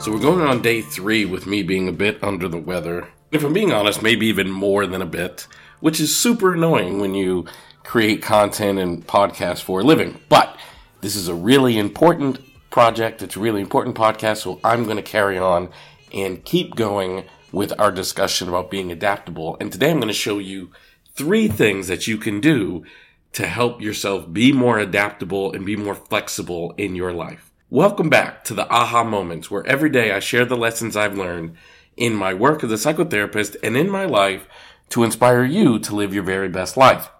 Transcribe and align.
So 0.00 0.10
we're 0.10 0.18
going 0.18 0.40
on 0.40 0.62
day 0.62 0.80
three 0.80 1.26
with 1.26 1.46
me 1.46 1.62
being 1.62 1.86
a 1.86 1.92
bit 1.92 2.24
under 2.24 2.48
the 2.48 2.56
weather. 2.56 3.08
If 3.32 3.44
I'm 3.44 3.52
being 3.52 3.70
honest, 3.70 4.02
maybe 4.02 4.28
even 4.28 4.50
more 4.50 4.86
than 4.86 5.02
a 5.02 5.06
bit, 5.06 5.46
which 5.80 6.00
is 6.00 6.16
super 6.16 6.54
annoying 6.54 7.00
when 7.00 7.14
you 7.14 7.44
create 7.84 8.22
content 8.22 8.78
and 8.78 9.06
podcasts 9.06 9.60
for 9.60 9.80
a 9.80 9.84
living. 9.84 10.18
But 10.30 10.56
this 11.02 11.16
is 11.16 11.28
a 11.28 11.34
really 11.34 11.76
important 11.76 12.40
project. 12.70 13.20
It's 13.20 13.36
a 13.36 13.40
really 13.40 13.60
important 13.60 13.94
podcast, 13.94 14.38
so 14.38 14.58
I'm 14.64 14.84
going 14.84 14.96
to 14.96 15.02
carry 15.02 15.36
on 15.36 15.68
and 16.14 16.42
keep 16.46 16.76
going 16.76 17.24
with 17.52 17.78
our 17.78 17.92
discussion 17.92 18.48
about 18.48 18.70
being 18.70 18.90
adaptable. 18.90 19.58
And 19.60 19.70
today 19.70 19.90
I'm 19.90 19.98
going 19.98 20.08
to 20.08 20.14
show 20.14 20.38
you 20.38 20.70
three 21.12 21.46
things 21.46 21.88
that 21.88 22.06
you 22.06 22.16
can 22.16 22.40
do 22.40 22.86
to 23.34 23.46
help 23.46 23.82
yourself 23.82 24.32
be 24.32 24.50
more 24.50 24.78
adaptable 24.78 25.52
and 25.52 25.66
be 25.66 25.76
more 25.76 25.94
flexible 25.94 26.72
in 26.78 26.96
your 26.96 27.12
life. 27.12 27.49
Welcome 27.72 28.08
back 28.08 28.42
to 28.44 28.54
the 28.54 28.68
aha 28.68 29.04
moments 29.04 29.48
where 29.48 29.64
every 29.64 29.90
day 29.90 30.10
I 30.10 30.18
share 30.18 30.44
the 30.44 30.56
lessons 30.56 30.96
I've 30.96 31.16
learned 31.16 31.54
in 31.96 32.16
my 32.16 32.34
work 32.34 32.64
as 32.64 32.72
a 32.72 32.74
psychotherapist 32.74 33.54
and 33.62 33.76
in 33.76 33.88
my 33.88 34.06
life 34.06 34.48
to 34.88 35.04
inspire 35.04 35.44
you 35.44 35.78
to 35.78 35.94
live 35.94 36.12
your 36.12 36.24
very 36.24 36.48
best 36.48 36.76
life. 36.76 37.10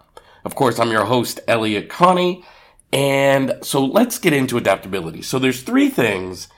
Of 0.43 0.53
course, 0.55 0.77
I'm 0.77 0.91
your 0.91 1.05
host, 1.05 1.39
Elliott 1.47 1.87
Connie. 1.87 2.43
And 2.91 3.59
so 3.63 3.85
let's 3.85 4.19
get 4.19 4.33
into 4.33 4.57
adaptability. 4.57 5.21
So 5.21 5.39
there's 5.39 5.63
three 5.63 5.89
things 5.89 6.49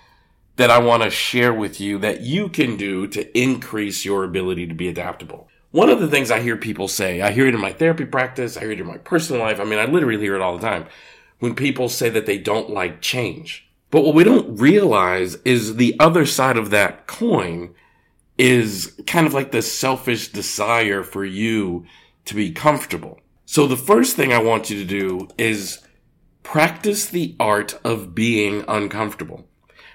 that 0.56 0.72
I 0.72 0.80
want 0.80 1.04
to 1.04 1.12
share 1.12 1.54
with 1.54 1.80
you 1.80 2.00
that 2.00 2.22
you 2.22 2.50
can 2.50 2.78
do 2.78 3.06
to 3.10 3.40
increase 3.40 4.04
your 4.04 4.24
ability 4.24 4.66
to 4.66 4.74
be 4.74 4.88
adaptable. 4.88 5.50
One 5.70 5.92
of 5.92 6.00
the 6.00 6.10
things 6.10 6.32
I 6.32 6.42
hear 6.42 6.58
people 6.58 6.88
say, 6.88 7.22
I 7.22 7.32
hear 7.32 7.46
it 7.46 7.54
in 7.54 7.62
my 7.62 7.74
therapy 7.74 8.06
practice, 8.06 8.58
I 8.58 8.62
hear 8.62 8.72
it 8.72 8.82
in 8.82 8.88
my 8.88 8.98
personal 8.98 9.44
life. 9.44 9.60
I 9.60 9.66
mean, 9.66 9.78
I 9.78 9.86
literally 9.86 10.18
hear 10.18 10.34
it 10.34 10.42
all 10.42 10.58
the 10.58 10.68
time 10.68 10.88
when 11.38 11.54
people 11.54 11.90
say 11.90 12.10
that 12.10 12.26
they 12.26 12.40
don't 12.40 12.72
like 12.72 13.00
change. 13.00 13.70
But 13.94 14.06
what 14.06 14.16
we 14.16 14.24
don't 14.24 14.60
realize 14.60 15.36
is 15.46 15.76
the 15.76 15.96
other 16.00 16.26
side 16.26 16.58
of 16.58 16.72
that 16.72 17.06
coin 17.06 17.76
is 18.40 19.00
kind 19.06 19.28
of 19.28 19.36
like 19.36 19.52
the 19.52 19.62
selfish 19.62 20.30
desire 20.30 21.04
for 21.04 21.24
you 21.24 21.86
to 22.26 22.34
be 22.34 22.52
comfortable. 22.52 23.20
So 23.46 23.68
the 23.68 23.78
first 23.78 24.16
thing 24.16 24.34
I 24.34 24.42
want 24.42 24.72
you 24.72 24.80
to 24.80 24.84
do 24.84 25.28
is 25.38 25.80
practice 26.42 27.06
the 27.06 27.36
art 27.40 27.80
of 27.84 28.16
being 28.16 28.66
uncomfortable. 28.68 29.46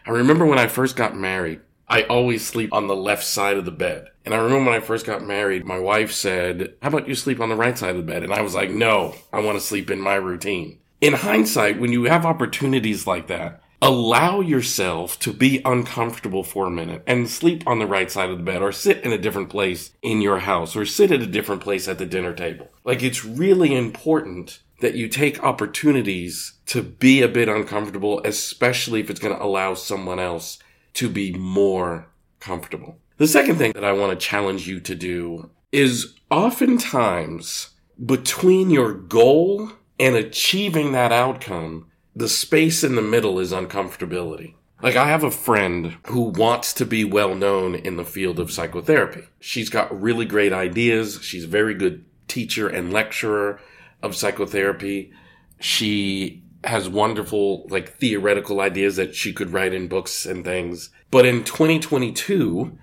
I 0.06 0.12
remember 0.12 0.46
when 0.46 0.60
I 0.60 0.68
first 0.68 0.94
got 0.94 1.16
married, 1.16 1.60
I 1.88 2.04
always 2.04 2.46
sleep 2.46 2.72
on 2.72 2.86
the 2.86 2.94
left 2.94 3.24
side 3.24 3.56
of 3.56 3.64
the 3.64 3.72
bed. 3.72 4.10
And 4.24 4.32
I 4.32 4.38
remember 4.38 4.70
when 4.70 4.80
I 4.80 4.86
first 4.86 5.06
got 5.06 5.24
married, 5.24 5.64
my 5.64 5.80
wife 5.80 6.12
said, 6.12 6.74
How 6.82 6.90
about 6.90 7.08
you 7.08 7.16
sleep 7.16 7.40
on 7.40 7.48
the 7.48 7.56
right 7.56 7.76
side 7.76 7.96
of 7.96 8.06
the 8.06 8.12
bed? 8.12 8.22
And 8.22 8.32
I 8.32 8.42
was 8.42 8.54
like, 8.54 8.70
No, 8.70 9.16
I 9.32 9.40
want 9.40 9.58
to 9.58 9.66
sleep 9.66 9.90
in 9.90 10.00
my 10.00 10.14
routine. 10.14 10.78
In 11.00 11.14
hindsight, 11.14 11.80
when 11.80 11.90
you 11.90 12.04
have 12.04 12.24
opportunities 12.24 13.04
like 13.04 13.26
that, 13.26 13.60
allow 13.80 14.40
yourself 14.40 15.18
to 15.20 15.32
be 15.32 15.62
uncomfortable 15.64 16.42
for 16.42 16.66
a 16.66 16.70
minute 16.70 17.02
and 17.06 17.28
sleep 17.28 17.62
on 17.66 17.78
the 17.78 17.86
right 17.86 18.10
side 18.10 18.30
of 18.30 18.38
the 18.38 18.44
bed 18.44 18.60
or 18.60 18.72
sit 18.72 19.04
in 19.04 19.12
a 19.12 19.18
different 19.18 19.48
place 19.48 19.92
in 20.02 20.20
your 20.20 20.40
house 20.40 20.74
or 20.74 20.84
sit 20.84 21.12
at 21.12 21.22
a 21.22 21.26
different 21.26 21.62
place 21.62 21.86
at 21.86 21.98
the 21.98 22.06
dinner 22.06 22.32
table. 22.32 22.68
Like 22.84 23.02
it's 23.02 23.24
really 23.24 23.74
important 23.74 24.60
that 24.80 24.94
you 24.94 25.08
take 25.08 25.42
opportunities 25.42 26.54
to 26.66 26.82
be 26.82 27.22
a 27.22 27.28
bit 27.28 27.48
uncomfortable, 27.48 28.20
especially 28.24 29.00
if 29.00 29.10
it's 29.10 29.20
going 29.20 29.36
to 29.36 29.42
allow 29.42 29.74
someone 29.74 30.18
else 30.18 30.58
to 30.94 31.08
be 31.08 31.32
more 31.32 32.08
comfortable. 32.40 32.98
The 33.16 33.26
second 33.26 33.56
thing 33.56 33.72
that 33.72 33.84
I 33.84 33.92
want 33.92 34.18
to 34.18 34.26
challenge 34.26 34.68
you 34.68 34.80
to 34.80 34.94
do 34.94 35.50
is 35.72 36.14
oftentimes 36.30 37.70
between 38.04 38.70
your 38.70 38.92
goal 38.92 39.72
and 39.98 40.14
achieving 40.14 40.92
that 40.92 41.10
outcome, 41.10 41.90
the 42.14 42.28
space 42.28 42.82
in 42.82 42.94
the 42.94 43.02
middle 43.02 43.38
is 43.38 43.52
uncomfortability. 43.52 44.54
Like, 44.80 44.96
I 44.96 45.08
have 45.08 45.24
a 45.24 45.30
friend 45.30 45.96
who 46.06 46.20
wants 46.20 46.72
to 46.74 46.86
be 46.86 47.04
well 47.04 47.34
known 47.34 47.74
in 47.74 47.96
the 47.96 48.04
field 48.04 48.38
of 48.38 48.52
psychotherapy. 48.52 49.22
She's 49.40 49.70
got 49.70 50.00
really 50.00 50.24
great 50.24 50.52
ideas. 50.52 51.18
She's 51.22 51.44
a 51.44 51.48
very 51.48 51.74
good 51.74 52.04
teacher 52.28 52.68
and 52.68 52.92
lecturer 52.92 53.60
of 54.02 54.14
psychotherapy. 54.14 55.12
She 55.58 56.44
has 56.62 56.88
wonderful, 56.88 57.66
like, 57.70 57.96
theoretical 57.98 58.60
ideas 58.60 58.96
that 58.96 59.16
she 59.16 59.32
could 59.32 59.52
write 59.52 59.74
in 59.74 59.88
books 59.88 60.24
and 60.24 60.44
things. 60.44 60.90
But 61.10 61.26
in 61.26 61.42
2022, 61.42 62.78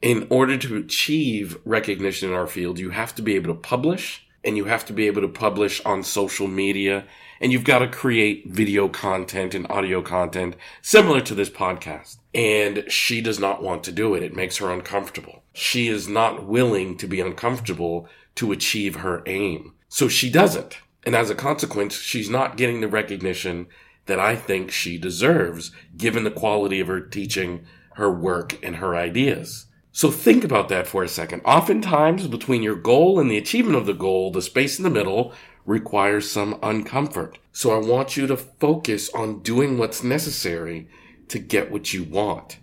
in 0.00 0.26
order 0.30 0.56
to 0.58 0.76
achieve 0.76 1.58
recognition 1.64 2.28
in 2.28 2.34
our 2.34 2.46
field, 2.46 2.78
you 2.78 2.90
have 2.90 3.14
to 3.16 3.22
be 3.22 3.34
able 3.34 3.54
to 3.54 3.60
publish 3.60 4.21
and 4.44 4.56
you 4.56 4.64
have 4.64 4.84
to 4.86 4.92
be 4.92 5.06
able 5.06 5.22
to 5.22 5.28
publish 5.28 5.80
on 5.84 6.02
social 6.02 6.48
media 6.48 7.04
and 7.42 7.50
you've 7.50 7.64
got 7.64 7.80
to 7.80 7.88
create 7.88 8.48
video 8.48 8.88
content 8.88 9.52
and 9.52 9.68
audio 9.68 10.00
content 10.00 10.54
similar 10.80 11.20
to 11.20 11.34
this 11.34 11.50
podcast. 11.50 12.18
And 12.32 12.84
she 12.86 13.20
does 13.20 13.40
not 13.40 13.60
want 13.60 13.82
to 13.84 13.92
do 13.92 14.14
it. 14.14 14.22
It 14.22 14.36
makes 14.36 14.58
her 14.58 14.70
uncomfortable. 14.70 15.42
She 15.52 15.88
is 15.88 16.08
not 16.08 16.46
willing 16.46 16.96
to 16.98 17.08
be 17.08 17.20
uncomfortable 17.20 18.08
to 18.36 18.52
achieve 18.52 18.96
her 18.96 19.24
aim. 19.26 19.74
So 19.88 20.06
she 20.06 20.30
doesn't. 20.30 20.78
And 21.04 21.16
as 21.16 21.30
a 21.30 21.34
consequence, 21.34 21.96
she's 21.96 22.30
not 22.30 22.56
getting 22.56 22.80
the 22.80 22.86
recognition 22.86 23.66
that 24.06 24.20
I 24.20 24.36
think 24.36 24.70
she 24.70 24.96
deserves 24.96 25.72
given 25.96 26.22
the 26.22 26.30
quality 26.30 26.78
of 26.78 26.86
her 26.86 27.00
teaching, 27.00 27.66
her 27.94 28.10
work, 28.10 28.56
and 28.64 28.76
her 28.76 28.94
ideas. 28.94 29.66
So 29.92 30.10
think 30.10 30.42
about 30.42 30.70
that 30.70 30.86
for 30.86 31.02
a 31.02 31.08
second. 31.08 31.42
Oftentimes, 31.44 32.26
between 32.26 32.62
your 32.62 32.74
goal 32.74 33.20
and 33.20 33.30
the 33.30 33.36
achievement 33.36 33.76
of 33.76 33.84
the 33.84 33.92
goal, 33.92 34.30
the 34.30 34.40
space 34.40 34.78
in 34.78 34.84
the 34.84 34.90
middle 34.90 35.34
requires 35.66 36.30
some 36.30 36.54
uncomfort. 36.60 37.36
So 37.52 37.70
I 37.70 37.86
want 37.86 38.16
you 38.16 38.26
to 38.26 38.36
focus 38.36 39.10
on 39.14 39.40
doing 39.40 39.76
what's 39.76 40.02
necessary 40.02 40.88
to 41.28 41.38
get 41.38 41.70
what 41.70 41.92
you 41.92 42.04
want. 42.04 42.58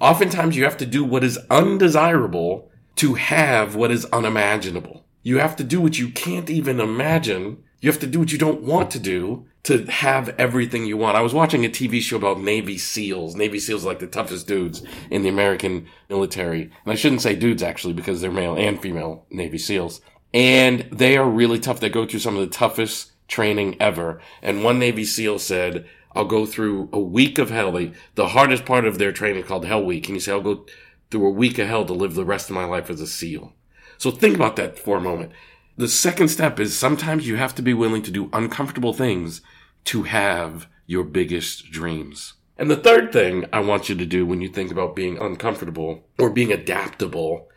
Oftentimes 0.00 0.56
you 0.56 0.64
have 0.64 0.78
to 0.78 0.86
do 0.86 1.04
what 1.04 1.22
is 1.22 1.38
undesirable 1.50 2.70
to 2.96 3.14
have 3.14 3.76
what 3.76 3.90
is 3.90 4.06
unimaginable. 4.06 5.04
You 5.22 5.38
have 5.38 5.56
to 5.56 5.64
do 5.64 5.80
what 5.80 5.98
you 5.98 6.08
can't 6.08 6.48
even 6.48 6.80
imagine. 6.80 7.62
You 7.80 7.90
have 7.90 8.00
to 8.00 8.06
do 8.06 8.18
what 8.18 8.32
you 8.32 8.38
don't 8.38 8.62
want 8.62 8.90
to 8.92 8.98
do 8.98 9.46
to 9.64 9.84
have 9.86 10.28
everything 10.38 10.86
you 10.86 10.96
want. 10.96 11.16
I 11.16 11.20
was 11.20 11.34
watching 11.34 11.64
a 11.64 11.68
TV 11.68 12.00
show 12.00 12.16
about 12.16 12.40
Navy 12.40 12.78
SEALs. 12.78 13.36
Navy 13.36 13.58
SEALs 13.58 13.84
are 13.84 13.88
like 13.88 13.98
the 13.98 14.06
toughest 14.06 14.46
dudes 14.46 14.82
in 15.10 15.22
the 15.22 15.28
American 15.28 15.86
military. 16.08 16.62
And 16.62 16.92
I 16.92 16.94
shouldn't 16.94 17.22
say 17.22 17.36
dudes 17.36 17.62
actually 17.62 17.92
because 17.92 18.20
they're 18.20 18.30
male 18.30 18.56
and 18.56 18.80
female 18.80 19.26
Navy 19.30 19.58
SEALs 19.58 20.00
and 20.32 20.80
they 20.92 21.16
are 21.16 21.28
really 21.28 21.58
tough. 21.58 21.80
They 21.80 21.88
go 21.88 22.06
through 22.06 22.20
some 22.20 22.36
of 22.36 22.40
the 22.40 22.54
toughest 22.54 23.12
training 23.26 23.76
ever. 23.80 24.20
And 24.42 24.62
one 24.62 24.78
Navy 24.78 25.04
SEAL 25.04 25.38
said, 25.38 25.86
I'll 26.14 26.26
go 26.26 26.46
through 26.46 26.88
a 26.92 27.00
week 27.00 27.38
of 27.38 27.50
hell. 27.50 27.72
The 27.72 28.28
hardest 28.28 28.64
part 28.64 28.84
of 28.84 28.98
their 28.98 29.12
training 29.12 29.44
called 29.44 29.64
Hell 29.66 29.84
Week. 29.84 30.06
And 30.06 30.16
he 30.16 30.20
say, 30.20 30.32
I'll 30.32 30.40
go 30.40 30.66
through 31.10 31.26
a 31.26 31.30
week 31.30 31.58
of 31.58 31.68
hell 31.68 31.84
to 31.84 31.92
live 31.92 32.14
the 32.14 32.24
rest 32.24 32.50
of 32.50 32.54
my 32.54 32.64
life 32.64 32.90
as 32.90 33.00
a 33.00 33.06
SEAL. 33.06 33.54
So 33.98 34.10
think 34.10 34.36
about 34.36 34.56
that 34.56 34.78
for 34.78 34.98
a 34.98 35.00
moment. 35.00 35.32
The 35.78 35.88
second 35.88 36.28
step 36.28 36.58
is 36.58 36.76
sometimes 36.76 37.28
you 37.28 37.36
have 37.36 37.54
to 37.56 37.62
be 37.62 37.74
willing 37.74 38.02
to 38.04 38.10
do 38.10 38.30
uncomfortable 38.32 38.94
things 38.94 39.42
to 39.84 40.04
have 40.04 40.68
your 40.86 41.04
biggest 41.04 41.70
dreams. 41.70 42.32
And 42.56 42.70
the 42.70 42.76
third 42.76 43.12
thing 43.12 43.44
I 43.52 43.60
want 43.60 43.90
you 43.90 43.94
to 43.96 44.06
do 44.06 44.24
when 44.24 44.40
you 44.40 44.48
think 44.48 44.70
about 44.70 44.96
being 44.96 45.18
uncomfortable 45.18 46.04
or 46.18 46.30
being 46.30 46.50
adaptable 46.50 47.50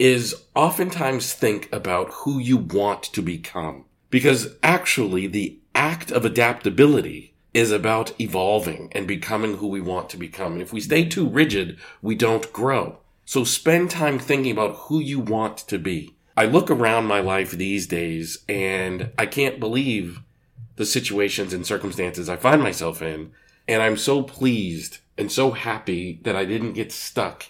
is 0.00 0.34
oftentimes 0.56 1.32
think 1.32 1.72
about 1.72 2.10
who 2.10 2.40
you 2.40 2.56
want 2.56 3.04
to 3.04 3.22
become. 3.22 3.84
Because 4.10 4.56
actually, 4.64 5.28
the 5.28 5.60
act 5.72 6.10
of 6.10 6.24
adaptability 6.24 7.34
is 7.54 7.70
about 7.70 8.20
evolving 8.20 8.88
and 8.92 9.06
becoming 9.06 9.58
who 9.58 9.68
we 9.68 9.80
want 9.80 10.08
to 10.10 10.16
become. 10.16 10.54
And 10.54 10.62
if 10.62 10.72
we 10.72 10.80
stay 10.80 11.04
too 11.04 11.28
rigid, 11.28 11.78
we 12.02 12.16
don't 12.16 12.52
grow. 12.52 12.98
So 13.24 13.44
spend 13.44 13.90
time 13.90 14.18
thinking 14.18 14.50
about 14.50 14.74
who 14.74 14.98
you 14.98 15.20
want 15.20 15.58
to 15.58 15.78
be. 15.78 16.16
I 16.36 16.44
look 16.46 16.70
around 16.70 17.06
my 17.06 17.20
life 17.20 17.50
these 17.50 17.86
days 17.86 18.38
and 18.48 19.10
I 19.18 19.26
can't 19.26 19.60
believe 19.60 20.20
the 20.76 20.86
situations 20.86 21.52
and 21.52 21.66
circumstances 21.66 22.28
I 22.28 22.36
find 22.36 22.62
myself 22.62 23.02
in. 23.02 23.32
And 23.68 23.82
I'm 23.82 23.96
so 23.96 24.22
pleased 24.22 24.98
and 25.18 25.30
so 25.30 25.50
happy 25.50 26.20
that 26.22 26.36
I 26.36 26.44
didn't 26.44 26.72
get 26.72 26.92
stuck 26.92 27.46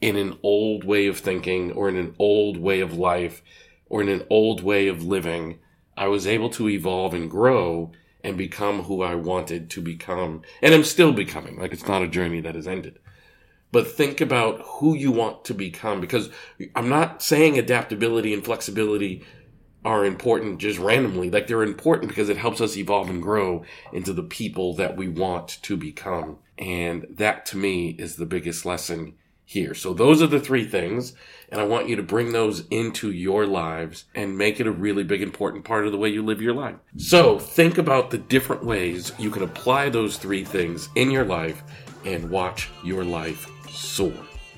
in 0.00 0.16
an 0.16 0.38
old 0.42 0.84
way 0.84 1.06
of 1.06 1.18
thinking 1.18 1.72
or 1.72 1.88
in 1.88 1.96
an 1.96 2.14
old 2.18 2.56
way 2.56 2.80
of 2.80 2.98
life 2.98 3.42
or 3.88 4.02
in 4.02 4.08
an 4.08 4.26
old 4.30 4.62
way 4.62 4.88
of 4.88 5.04
living, 5.04 5.58
I 5.96 6.08
was 6.08 6.26
able 6.26 6.50
to 6.50 6.68
evolve 6.68 7.14
and 7.14 7.30
grow 7.30 7.92
and 8.24 8.36
become 8.36 8.84
who 8.84 9.02
I 9.02 9.14
wanted 9.14 9.70
to 9.70 9.80
become. 9.80 10.42
And 10.62 10.74
I'm 10.74 10.84
still 10.84 11.12
becoming. 11.12 11.58
Like 11.58 11.72
it's 11.72 11.86
not 11.86 12.02
a 12.02 12.08
journey 12.08 12.40
that 12.40 12.54
has 12.54 12.66
ended. 12.66 12.98
But 13.72 13.88
think 13.90 14.20
about 14.20 14.60
who 14.64 14.94
you 14.94 15.10
want 15.10 15.46
to 15.46 15.54
become 15.54 16.00
because 16.00 16.28
I'm 16.76 16.90
not 16.90 17.22
saying 17.22 17.58
adaptability 17.58 18.34
and 18.34 18.44
flexibility 18.44 19.24
are 19.84 20.04
important 20.04 20.60
just 20.60 20.78
randomly. 20.78 21.30
Like 21.30 21.46
they're 21.46 21.62
important 21.62 22.08
because 22.08 22.28
it 22.28 22.36
helps 22.36 22.60
us 22.60 22.76
evolve 22.76 23.10
and 23.10 23.22
grow 23.22 23.64
into 23.92 24.12
the 24.12 24.22
people 24.22 24.74
that 24.74 24.96
we 24.96 25.08
want 25.08 25.58
to 25.62 25.76
become. 25.76 26.38
And 26.58 27.06
that 27.10 27.46
to 27.46 27.56
me 27.56 27.96
is 27.98 28.16
the 28.16 28.26
biggest 28.26 28.64
lesson 28.64 29.14
here. 29.44 29.74
So 29.74 29.92
those 29.92 30.22
are 30.22 30.28
the 30.28 30.40
three 30.40 30.64
things. 30.64 31.14
And 31.48 31.60
I 31.60 31.64
want 31.64 31.88
you 31.88 31.96
to 31.96 32.02
bring 32.02 32.32
those 32.32 32.66
into 32.68 33.10
your 33.10 33.46
lives 33.46 34.04
and 34.14 34.38
make 34.38 34.60
it 34.60 34.66
a 34.66 34.72
really 34.72 35.02
big, 35.02 35.20
important 35.20 35.64
part 35.64 35.84
of 35.84 35.92
the 35.92 35.98
way 35.98 36.08
you 36.08 36.22
live 36.22 36.40
your 36.40 36.54
life. 36.54 36.76
So 36.96 37.38
think 37.38 37.78
about 37.78 38.10
the 38.10 38.18
different 38.18 38.64
ways 38.64 39.12
you 39.18 39.30
can 39.30 39.42
apply 39.42 39.88
those 39.88 40.16
three 40.16 40.44
things 40.44 40.88
in 40.94 41.10
your 41.10 41.24
life 41.24 41.62
and 42.04 42.30
watch 42.30 42.70
your 42.84 43.04
life 43.04 43.51
soar. 43.72 44.14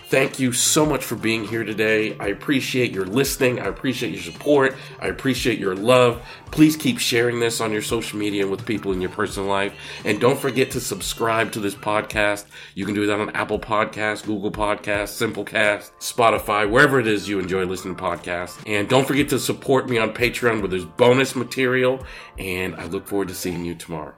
Thank 0.08 0.38
you 0.38 0.52
so 0.52 0.84
much 0.84 1.02
for 1.02 1.16
being 1.16 1.44
here 1.44 1.64
today. 1.64 2.16
I 2.20 2.28
appreciate 2.28 2.92
your 2.92 3.06
listening. 3.06 3.58
I 3.58 3.64
appreciate 3.64 4.12
your 4.12 4.22
support. 4.22 4.76
I 5.00 5.08
appreciate 5.08 5.58
your 5.58 5.74
love. 5.74 6.22
Please 6.50 6.76
keep 6.76 6.98
sharing 6.98 7.40
this 7.40 7.60
on 7.60 7.72
your 7.72 7.82
social 7.82 8.18
media 8.18 8.46
with 8.46 8.66
people 8.66 8.92
in 8.92 9.00
your 9.00 9.10
personal 9.10 9.48
life. 9.48 9.72
And 10.04 10.20
don't 10.20 10.38
forget 10.38 10.70
to 10.72 10.80
subscribe 10.80 11.52
to 11.52 11.58
this 11.58 11.74
podcast. 11.74 12.44
You 12.74 12.84
can 12.84 12.94
do 12.94 13.06
that 13.06 13.18
on 13.18 13.30
Apple 13.30 13.58
Podcasts, 13.58 14.24
Google 14.24 14.52
Podcasts, 14.52 15.18
Simplecast, 15.18 15.90
Spotify, 15.98 16.70
wherever 16.70 17.00
it 17.00 17.06
is 17.06 17.28
you 17.28 17.38
enjoy 17.38 17.64
listening 17.64 17.96
to 17.96 18.02
podcasts. 18.02 18.62
And 18.66 18.88
don't 18.88 19.08
forget 19.08 19.30
to 19.30 19.38
support 19.38 19.88
me 19.88 19.98
on 19.98 20.12
Patreon 20.12 20.60
where 20.60 20.68
there's 20.68 20.84
bonus 20.84 21.34
material. 21.34 22.04
And 22.38 22.76
I 22.76 22.84
look 22.86 23.08
forward 23.08 23.28
to 23.28 23.34
seeing 23.34 23.64
you 23.64 23.74
tomorrow. 23.74 24.14